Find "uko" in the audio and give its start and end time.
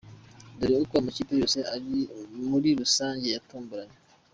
0.83-0.95